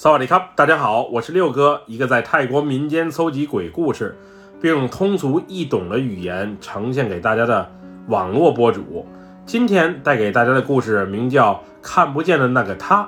[0.00, 4.16] 萨瓦迪卡，大家好，我是六哥，一个在泰国民间搜集鬼故事，
[4.60, 7.68] 并用通俗易懂的语言呈现给大家的
[8.06, 9.04] 网络博主。
[9.44, 13.02] 今天带给大家的故事名叫《看不见的那个他》，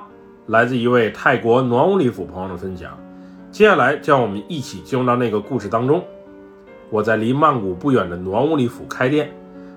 [0.47, 2.91] 来自一位泰国暖屋里府朋友的分享。
[3.53, 6.03] 接下来，就让我们一起进入到那个故事当中。
[6.89, 9.31] 我在离曼谷不远的暖屋里府开店，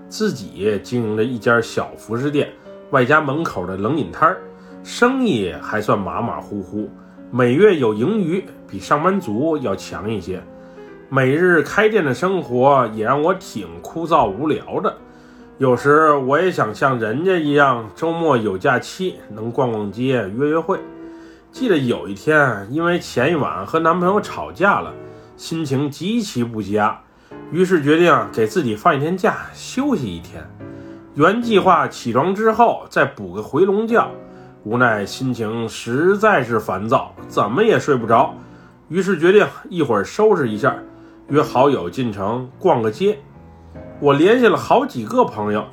[0.09, 2.49] 自己经营着一家小服饰店，
[2.91, 4.39] 外加门口的冷饮摊儿，
[4.83, 6.91] 生意还算马马虎虎。
[7.37, 10.40] 每月有盈余，比上班族要强一些。
[11.08, 14.96] 每日开店的生活也让我挺枯燥无聊的。
[15.58, 20.79] 有时我也想像人家一样，周末有假期能逛逛街、约约会。
[21.50, 24.94] 记得有一天，因为前一晚和男朋友吵架了，
[25.36, 26.96] 心情极其不佳，
[27.50, 30.41] 于是决定给自己放一天假，休息一天。
[31.16, 34.08] 原计划起床之后再补个回笼觉。
[34.64, 38.34] 无奈心情实在是烦躁，怎么也睡不着，
[38.89, 40.75] 于是决定一会儿收拾一下，
[41.28, 43.19] 约好友进城逛个街。
[44.00, 45.66] 我联系了好几个朋友，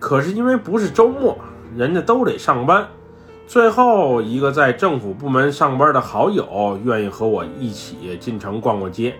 [0.00, 1.38] 可是因为不是周末，
[1.76, 2.84] 人家都得上班。
[3.46, 9.14] 最后一个在政府部门上班的好友愿意和我一起进城逛逛街。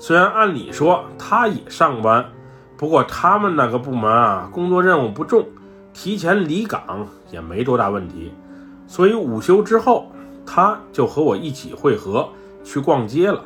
[0.00, 2.24] 虽然按理说他也上班，
[2.76, 5.46] 不过他们那个部门啊，工作任务不重。
[5.94, 8.32] 提前离岗也没多大问题，
[8.92, 10.12] 所以午休之后，
[10.44, 12.28] 他就和我一起会合
[12.62, 13.42] 去逛街了。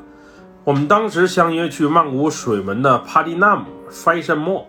[0.64, 4.64] 我们当时相约去曼谷水门的帕蒂纳姆 Fashion Mall，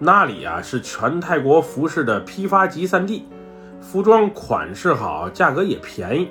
[0.00, 3.28] 那里啊是全泰国服饰的批发集散地，
[3.80, 6.28] 服装款式好，价格也便宜，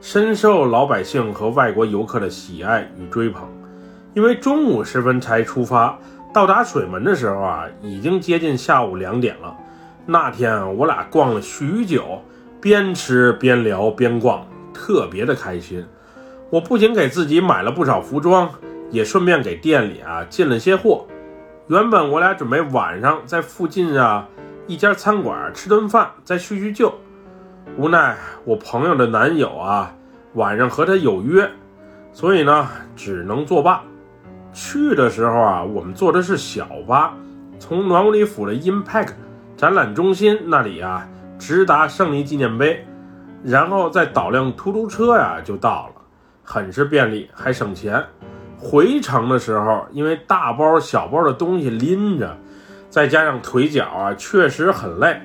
[0.00, 3.48] 深受老百姓和外国游客的喜爱与追捧。
[4.12, 5.96] 因为中午时分才出发，
[6.34, 9.56] 到达水门的时候啊，已经接近下午两点了。
[10.04, 12.20] 那天我俩逛了许久，
[12.60, 15.84] 边吃边聊边逛，特别的开心。
[16.50, 18.50] 我不仅给自己买了不少服装，
[18.90, 21.06] 也顺便给店里啊进了些货。
[21.68, 24.28] 原本我俩准备晚上在附近啊
[24.66, 26.92] 一家餐馆吃顿饭，再叙叙旧。
[27.78, 29.94] 无奈我朋友的男友啊
[30.34, 31.48] 晚上和他有约，
[32.12, 33.82] 所以呢只能作罢。
[34.52, 37.14] 去的时候啊，我们坐的是小巴，
[37.58, 39.12] 从暖屋里府的 Impact。
[39.56, 41.06] 展览中心那里啊，
[41.40, 42.86] 直达胜利纪念碑，
[43.42, 46.02] 然后再倒辆出租车呀，就到了，
[46.44, 48.04] 很是便利，还省钱。
[48.58, 52.36] 回程的时候，因为大包小包的东西拎着，
[52.90, 55.18] 再加上腿脚啊，确实很累。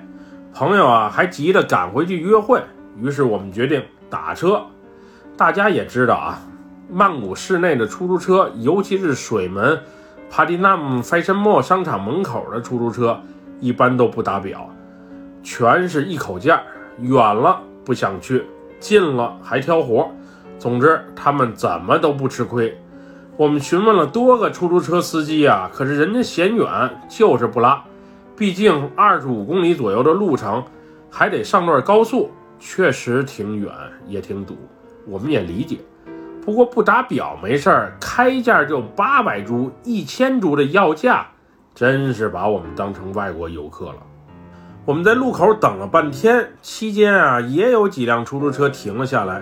[0.53, 2.63] 朋友啊，还急着赶回去约会，
[2.97, 4.61] 于是我们决定打车。
[5.35, 6.39] 大家也知道啊，
[6.89, 9.77] 曼谷市内的出租车，尤其是水门
[10.31, 13.19] 帕蒂纳姆 Fashion Mall 商场门口的出租车。
[13.61, 14.69] 一般都不打表，
[15.45, 16.59] 全是一口价，
[16.97, 18.43] 远了不想去，
[18.79, 20.09] 近了还挑活。
[20.57, 22.75] 总之，他们怎么都不吃亏。
[23.37, 26.67] 我们询问了多个出租车司机啊，可是人家嫌远，
[27.07, 27.83] 就是不拉。
[28.35, 30.63] 毕竟二十五公里左右的路程，
[31.11, 33.71] 还得上段高速，确实挺远，
[34.07, 34.57] 也挺堵。
[35.05, 35.77] 我们也理解，
[36.43, 41.27] 不过不打表没事儿，开价就八百铢、一千铢的要价。
[41.75, 43.97] 真是把我们当成外国游客了。
[44.85, 49.41] 我们在路口等了半天，期间啊也有几辆出租车停了下来。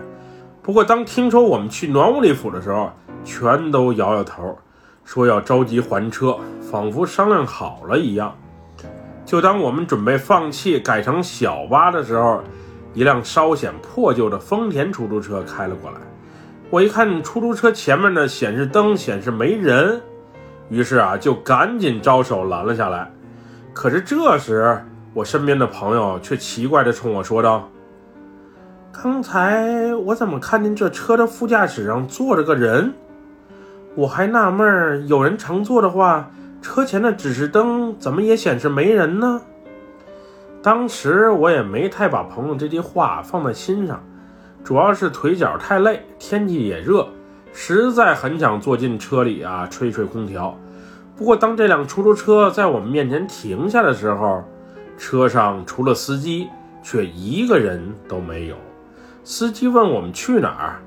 [0.62, 2.90] 不过当听说我们去暖屋里府的时候，
[3.26, 4.58] 全都摇摇头，
[5.04, 8.34] 说要着急还车，仿佛商量好了一样。
[9.26, 12.42] 就当我们准备放弃改成小巴的时候，
[12.94, 15.98] 一辆稍显破旧的丰田出租车开了过来。
[16.70, 20.02] 我一看出租车前面的显示灯显示没人。
[20.70, 23.12] 于是啊，就赶紧招手拦了下来。
[23.74, 24.82] 可是这时，
[25.14, 27.70] 我身边的朋友却奇怪地冲我说道
[28.92, 32.92] ：“刚才我怎么看见这车的副驾驶上坐着个人？
[33.94, 36.32] 我还纳闷，有人乘坐的话，
[36.64, 39.40] 车前的指示灯怎么也显示没人呢？”
[40.64, 44.02] 当时我也没太把朋友这句话放在心上，
[44.64, 47.06] 主要是腿脚太累，天气也热。
[47.52, 50.58] 实在很想坐进车里啊，吹吹空调。
[51.16, 54.44] 不过，当这辆出租车在我们面前停下的时候，
[54.98, 56.50] 车上除了司机，
[56.82, 58.56] 却一个人都没有。
[59.24, 60.82] 司机问我们去哪儿，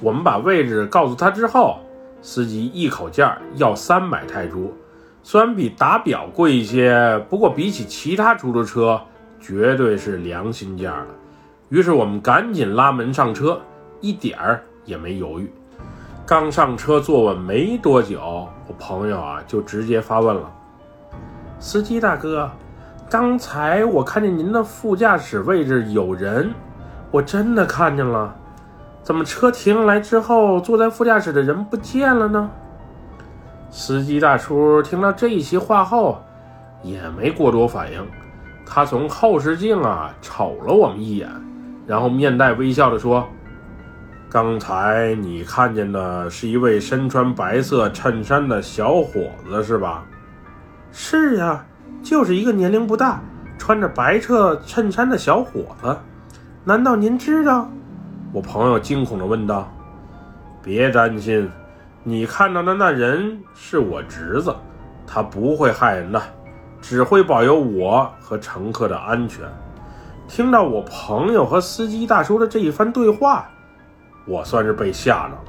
[0.00, 1.78] 我们把位置告诉他之后，
[2.22, 4.72] 司机一口价要三百泰铢，
[5.22, 9.00] 虽然比打表贵一些，不过比起其他出租车，
[9.40, 11.06] 绝对是良心价了。
[11.68, 13.60] 于是我们赶紧拉门上车，
[14.00, 15.50] 一点儿也没犹豫。
[16.26, 18.20] 刚上车坐稳没多久，
[18.68, 20.52] 我朋友啊就直接发问了
[21.58, 22.48] ：“司机大哥，
[23.10, 26.54] 刚才我看见您的副驾驶位置有人，
[27.10, 28.36] 我真的看见了。
[29.02, 32.48] 怎么车停下来之后，坐在副驾驶的人不见了呢？
[33.68, 36.22] 司机大叔听到这些话后，
[36.84, 38.06] 也没过多反应。
[38.64, 41.28] 他从后视镜啊瞅了我们一眼，
[41.88, 43.26] 然后面带微笑地说
[44.30, 50.04] ：“刚才你看见的是一位身穿白色衬衫的小伙子，是吧
[50.92, 51.64] ？”“是呀，
[52.02, 53.20] 就是一个年龄不大、
[53.58, 55.96] 穿着白衬衬衫的小伙子。
[56.64, 57.68] 难道您知道？”
[58.32, 59.70] 我朋友惊恐地问道。
[60.62, 61.50] “别担心。”
[62.02, 64.56] 你看到的那人是我侄子，
[65.06, 66.22] 他不会害人的，
[66.80, 69.44] 只会保佑我和乘客的安全。
[70.26, 73.46] 听到我朋友和司机大叔的这一番对话，
[74.26, 75.40] 我算是被吓着了。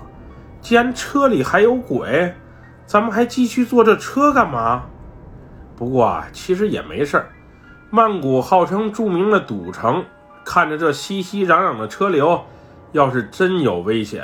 [0.59, 2.33] 既然车里还有鬼，
[2.85, 4.83] 咱们还继续坐这车干嘛？
[5.81, 7.31] 不过啊，其实也没事儿。
[7.89, 10.05] 曼谷号称著名的赌城，
[10.45, 12.39] 看着这熙熙攘攘的车流，
[12.91, 14.23] 要是真有危险。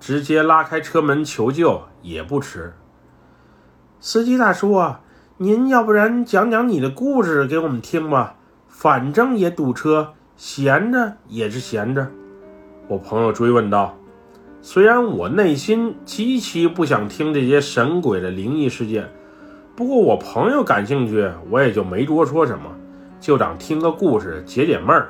[0.00, 2.72] 直接拉开车门求救也不迟。
[4.00, 5.02] 司机大叔啊，
[5.36, 8.36] 您要不然讲讲你的故事给我们听吧，
[8.66, 12.10] 反正也堵车，闲着也是闲着。
[12.86, 13.94] 我朋友追问道。
[14.62, 19.06] 虽然我内心极其不想听这些神鬼的灵异事件，
[19.78, 22.64] 不过我朋友感兴趣，我也就没多说什么，
[23.20, 25.08] 就当听个故事解解闷儿。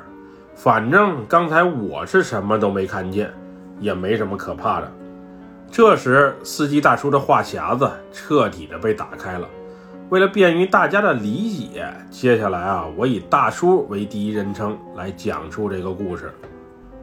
[0.53, 3.33] 反正刚才我是什么都没看见。
[3.79, 4.91] 也没什么可怕的。
[5.71, 9.47] 这时，司机大叔的话匣子彻底的被打开了。
[10.09, 16.31] 为了便于大家的理解，接下来啊，我以大叔为第一人称来讲述这个故事。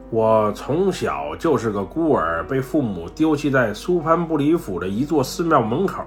[0.09, 6.01] 我从小就是个孤儿，被父母丢弃在苏潘布里府的一座寺庙门口。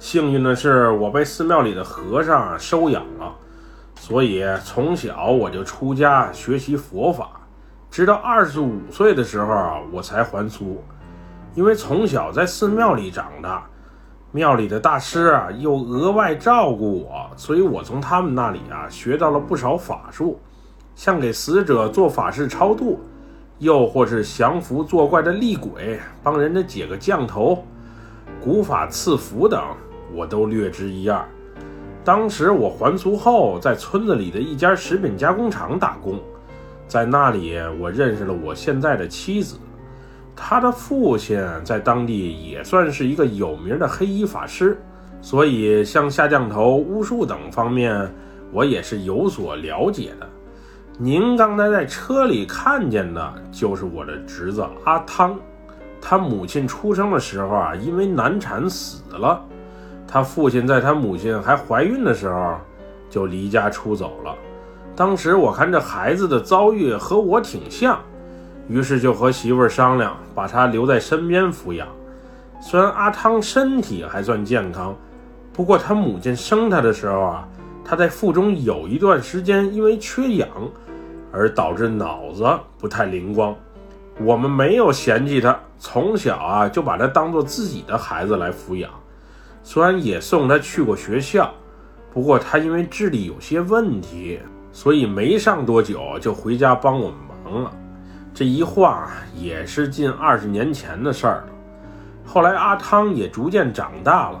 [0.00, 3.34] 幸运的是，我被寺庙里的和尚收养了，
[3.96, 7.32] 所以从小我就出家学习佛法。
[7.90, 10.82] 直到二十五岁的时候啊，我才还俗。
[11.54, 13.66] 因为从小在寺庙里长大，
[14.32, 20.40] 庙里的大师啊又额外照顾我，所以我从他们那里啊学到了不少法术，
[20.94, 22.98] 像给死者做法事超度，
[23.58, 27.66] 又或是降服作怪的厉鬼，帮人家解个降头，
[28.42, 29.62] 古法赐福等，
[30.14, 31.24] 我都略知一二。
[32.04, 36.18] 当时我还俗后，在村子里的一家食品加工厂打工。
[36.88, 39.56] 在那里，我认识了我现在的妻子。
[40.34, 44.80] 他的父亲在当地也算是一个有名的黑衣法师，
[45.20, 48.10] 所以像下降头、巫术等方面，
[48.50, 50.26] 我也是有所了解的。
[50.98, 55.38] 您刚才在车里看见的，就是我的侄子阿汤。
[56.00, 59.44] 他母亲出生的时候啊，因为难产死了。
[60.12, 62.56] 他父亲在他母亲还怀孕的时候，
[63.08, 64.34] 就离家出走了。
[64.96, 67.96] 当时我看这孩子的遭遇和我挺像，
[68.68, 71.86] 于是就和媳妇儿商量，把他留在身边抚养。
[72.60, 74.96] 虽然阿汤身体还算健康，
[75.52, 77.48] 不过他母亲生他的时候啊，
[77.84, 80.48] 他在腹中有一段时间因为缺氧，
[81.30, 82.44] 而导致脑子
[82.78, 83.54] 不太灵光。
[84.18, 88.90] 我们没有嫌弃他，从小啊就把他当做自己的孩子来抚养。
[89.62, 91.52] 虽然也送他去过学校，
[92.12, 94.40] 不过他因为智力有些问题。
[94.72, 97.72] 所以没上多久就回家帮我们忙了，
[98.32, 101.46] 这一晃也是近二十年前的事儿了。
[102.24, 104.40] 后来阿汤也逐渐长大了，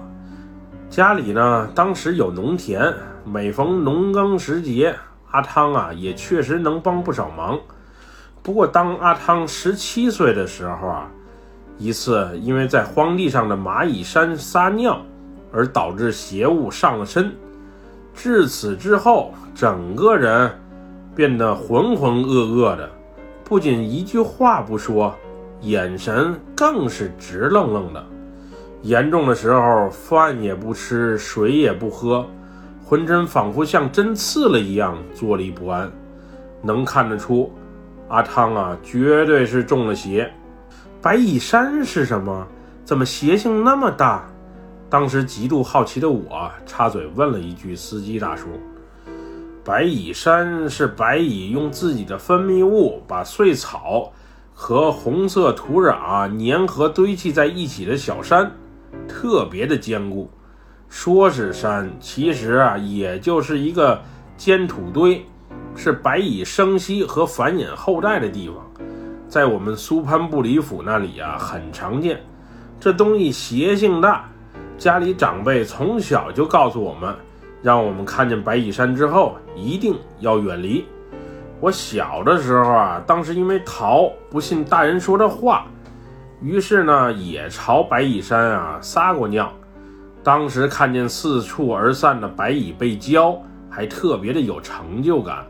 [0.88, 4.94] 家里呢当时有农田，每逢农耕时节，
[5.32, 7.58] 阿汤啊也确实能帮不少忙。
[8.40, 11.10] 不过当阿汤十七岁的时候啊，
[11.76, 15.04] 一次因为在荒地上的蚂蚁山撒尿，
[15.52, 17.32] 而导致邪物上了身。
[18.14, 20.50] 至此之后，整个人
[21.14, 22.90] 变得浑浑噩噩的，
[23.44, 25.14] 不仅一句话不说，
[25.60, 28.04] 眼神更是直愣愣的。
[28.82, 32.26] 严重的时候，饭也不吃，水也不喝，
[32.84, 35.90] 浑身仿佛像针刺了一样，坐立不安。
[36.62, 37.52] 能看得出，
[38.08, 40.30] 阿汤啊，绝对是中了邪。
[41.02, 42.46] 白蚁山是什么？
[42.84, 44.29] 怎么邪性那么大？
[44.90, 48.48] 当时极度好奇的我插嘴问了一句：“司机大叔，
[49.64, 54.12] 白蚁山是白蚁用自己的分泌物把碎草
[54.52, 58.50] 和红色土壤粘合堆砌在一起的小山，
[59.06, 60.28] 特别的坚固。
[60.88, 64.02] 说是山，其实啊，也就是一个
[64.36, 65.24] 尖土堆，
[65.76, 68.56] 是白蚁生息和繁衍后代的地方。
[69.28, 72.20] 在我们苏潘布里府那里啊，很常见。
[72.80, 74.28] 这东西邪性大。”
[74.80, 77.14] 家里长辈从小就告诉我们，
[77.60, 80.86] 让我们看见白蚁山之后一定要远离。
[81.60, 85.66] 我小的时候啊，当时因为淘不信大人说的话，
[86.40, 89.52] 于是呢也朝白蚁山啊撒过尿。
[90.22, 95.44] 当时看见四处而散的白蚁被浇，还特别的有成就感。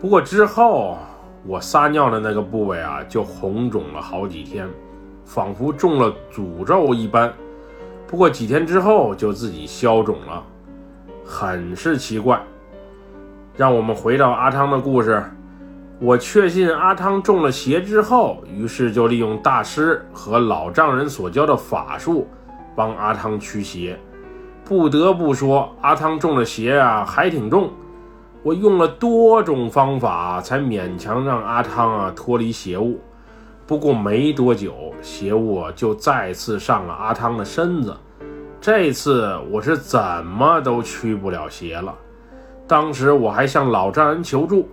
[0.00, 0.96] 不过之后
[1.44, 4.68] 我撒尿的那个部位啊，就红肿了好几天，
[5.24, 7.34] 仿佛中了诅咒一般。
[8.06, 10.42] 不过几天之后就自己消肿了，
[11.24, 12.40] 很是奇怪。
[13.56, 15.24] 让我们回到阿汤的故事。
[15.98, 22.28] 我确信阿汤中了邪之后，于是就利用大师和老丈人所教的法术，
[22.76, 23.98] 帮阿汤驱邪。
[24.62, 27.70] 不得不说，阿汤中了邪啊，还挺重。
[28.42, 33.00] 我用了多种方法，才勉强让阿汤啊脱离邪物。
[33.66, 37.96] 不过没多久，邪物就再次上了阿汤的身子。
[38.60, 41.94] 这次我是怎么都驱不了邪了。
[42.66, 44.68] 当时我还向老丈人求助，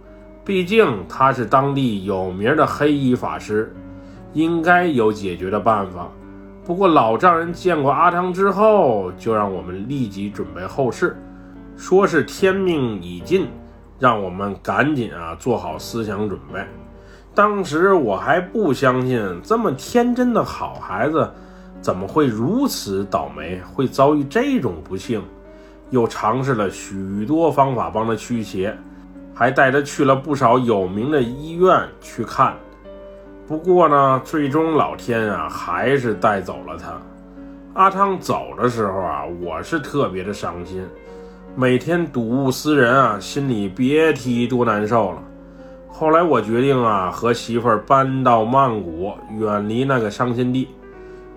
[0.46, 3.74] 毕竟他是当地有名的黑衣法师，
[4.34, 6.08] 应该有解决的办法。
[6.64, 11.18] 不过老丈人见过阿汤之后，就让我们立即准备后事，
[11.76, 13.48] 说是天命已尽，
[14.00, 16.64] 让我们赶紧啊做好思想准备。
[17.36, 21.28] 当时我还不相信，这么天真的好孩子，
[21.82, 25.22] 怎么会如此倒霉，会遭遇这种不幸？
[25.90, 28.76] 又尝试了许多方法帮他驱邪，
[29.34, 32.54] 还带他去了不少有名的医院去看。
[33.48, 36.94] 不过呢，最终老天啊还是带走了他。
[37.74, 40.86] 阿汤走的时候啊，我是特别的伤心，
[41.56, 45.18] 每天睹物思人啊，心里别提多难受了。
[45.96, 50.68] 后来我决定啊，和媳妇儿搬到曼谷，远离那个伤心地。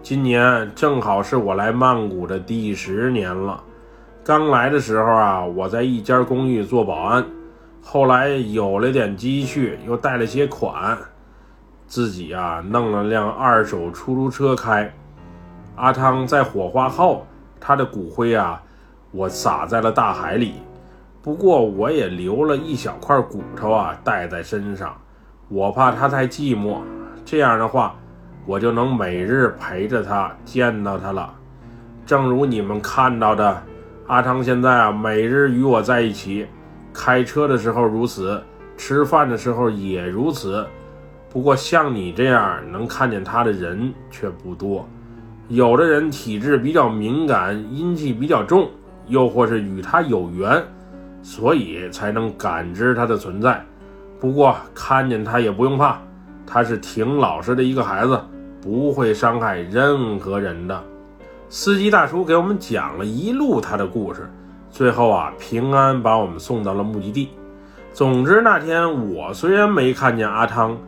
[0.02, 3.62] 今年正好是我来曼谷的第十年了。
[4.24, 7.22] 刚来的时候啊，我在一家公寓做保安，
[7.82, 10.96] 后来有了点积蓄，又贷了些款，
[11.86, 14.90] 自己啊弄了辆二手出租车开。
[15.74, 17.26] 阿汤在火化后，
[17.60, 18.62] 他的骨灰啊，
[19.10, 20.54] 我撒在了大海里。
[21.26, 24.96] 不过我也留了一小块骨头啊，带在身上，
[25.48, 26.78] 我怕他太寂寞，
[27.24, 27.96] 这样的话，
[28.46, 31.34] 我就能每日陪着他，见到他了。
[32.06, 33.60] 正如你们看到的。
[34.06, 36.46] 阿汤现在啊，每日与我在一起，
[36.92, 38.40] 开车的时候如此，
[38.76, 40.64] 吃饭的时候也如此。
[41.28, 44.88] 不过像你这样能看见他的人却不多。
[45.48, 48.70] 有的人体质比较敏感，阴气比较重，
[49.08, 50.62] 又或是与他有缘，
[51.26, 53.60] 所以才能感知他的存在。
[54.20, 55.98] 不过看见他也不用怕，
[56.46, 58.16] 他是挺老实的一个孩子，
[58.62, 60.80] 不会伤害任何人的。
[61.48, 64.30] 司机大叔给我们讲了一路他的故事，
[64.70, 67.30] 最后啊平安把我们送到了目的地。
[67.92, 70.78] 总之那天我虽然没看见阿汤，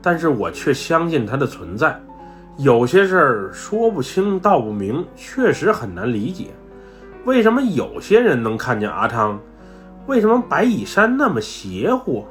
[0.00, 2.00] 但是我却相信他的存在。
[2.56, 6.46] 有些事儿说不清道不明，确实很难理解。
[7.26, 9.38] 为什么有些人能看见阿汤？
[10.06, 12.26] 为什么白蚁山那么邪乎？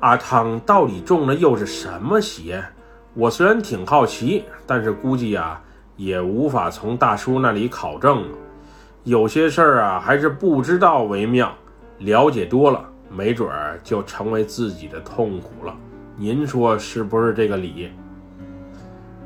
[0.00, 2.64] 阿汤到底中了又是什么邪？
[3.14, 5.60] 我虽然挺好奇，但是估计啊。
[5.96, 8.36] 也无法从大叔那里考证了，
[9.04, 11.54] 有些事儿啊，还是不知道为妙。
[11.98, 15.72] 了解多了，没准儿就成为自己的痛苦了。
[16.16, 17.90] 您说是不是这个理？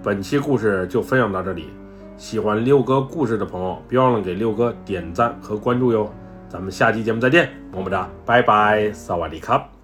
[0.03, 1.71] 本期故事就分享到这里，
[2.19, 6.13] 喜欢六哥故事的朋友，别忘了给六哥点赞和关注哟。
[6.49, 9.78] 咱们下期节目再见，么么哒，拜拜，萨瓦迪卡。